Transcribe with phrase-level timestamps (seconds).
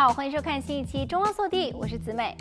[0.00, 2.34] 好，欢迎收看新一期《中央速递》，我是子美。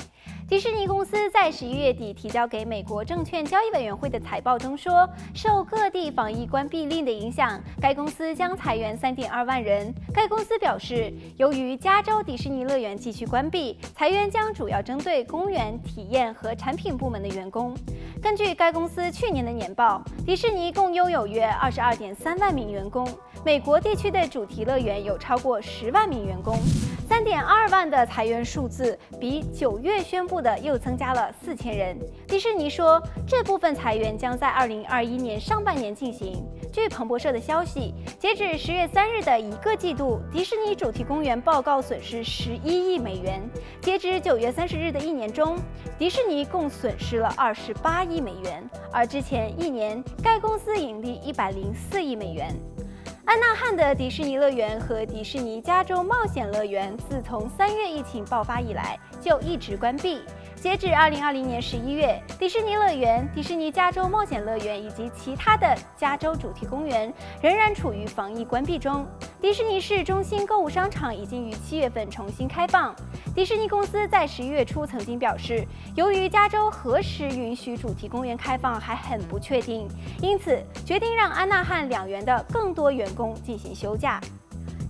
[0.48, 5.06] 迪士尼公司在十一月底提交给美国证券交易委员会的财报中说，
[5.36, 9.94] 受各地防疫关闭令的影响，该公司将裁员三点二万人。
[10.14, 17.76] 该公司表示，由于加州迪士尼乐园继续关闭，裁员将主要针对公园、体验和产品部门的员工。
[18.22, 23.08] 根据该公司去年的年报，迪士尼共拥有约二十二点三万名员工，
[23.46, 26.58] 美国地区的主题乐园有超过十万名员工。
[27.08, 31.98] 三点二万的裁员数字，比九月宣布的又增加了四千人。
[32.28, 36.46] 迪士尼说，这部分裁员将在二零二一年上半年进行。
[36.72, 43.42] 据彭博社的消息，截止十月三日的一个季度，迪士尼主题公园报告损失十一亿美元；
[43.82, 45.58] 截止九月三十日的一年中，
[45.98, 52.54] 迪士尼共损失了二十八亿美元，而之前一年该公司盈利一百零四亿美元。
[53.26, 60.22] 安纳汉的迪士尼乐园和迪士尼加州冒险乐园，自从三月疫情爆发以来，就一直关闭。
[60.62, 69.08] 截至二零二零年十一月，迪士尼乐园、迪士尼加州冒险乐园以及其他的加州主题公园仍然处于防疫关闭中。
[69.40, 72.94] 迪士尼市中心购物商场已经于七月份重新开放。
[73.34, 79.88] 迪士尼公司在十一月初曾经表示，由于加州何时允许主题公园开放还很不确定，
[80.22, 84.20] 因此决定让安纳汉两园的更多员工进行休假。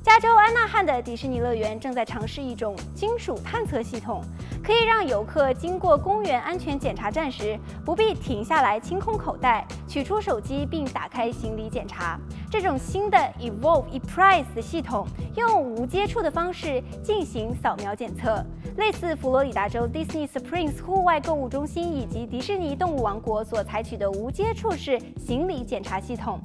[0.02, 4.24] 加州安纳汉的迪士尼乐园正在尝试一种金属探测系统。
[4.64, 12.20] 可以让游客经过公园安全检查站时，不必停下来清空口袋、取出手机并打开行李检查。
[12.50, 15.06] 这种新的 Evolve ePrice 的系统
[15.36, 18.44] 用无接触的方式进行扫描检测，
[18.78, 26.40] 类似佛罗里达州 Disney Springs 户外购物中心以及迪士尼动物王国所采取的无接触式行李检查系统。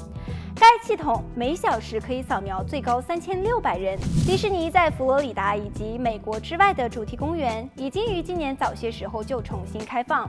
[0.64, 3.98] 该系统每小时可以扫描最高三千六百人。
[4.24, 10.26] 迪士尼在佛罗里达以及美国之外的主题公园已经于今年早些时候就重新开放，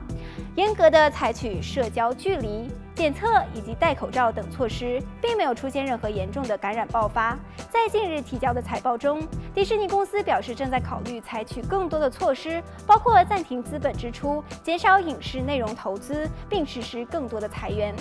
[0.54, 7.34] 严格的采取社交距离检测以及戴口罩等措施，并没有出现任何严重的感染爆发。
[7.70, 17.94] 在近日提交的财报中，迪士尼公司表示正在考虑采取更多的措施，包括暂停资本支出、减少影视内容投资，并实施更多的裁员。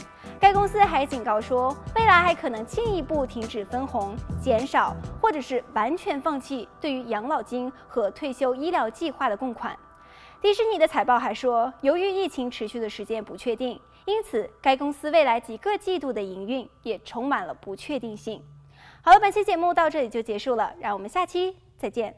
[0.45, 9.75] 该公司还警告说，未来还可能进一步停止分红、减少或者是完全放弃对于养老金和退休医疗计划的供款。
[10.39, 18.39] 迪士尼的财报还说，由于疫情持续的时间不确定，因此该公司未来几个季度的营运也充满了不确定性。
[19.01, 22.15] 好了，本期节目到这里就结束了，让我们下期再见。